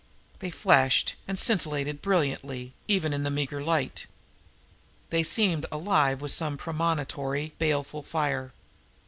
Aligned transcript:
They 0.39 0.49
flashed 0.49 1.13
and 1.27 1.37
scintillated 1.37 2.01
brilliantly, 2.01 2.73
even 2.87 3.13
in 3.13 3.21
the 3.21 3.29
meager 3.29 3.63
light. 3.63 4.07
They 5.11 5.21
seemed 5.21 5.67
alive 5.71 6.21
with 6.21 6.31
some 6.31 6.57
premonitory, 6.57 7.53
baleful 7.59 8.01
fire. 8.01 8.51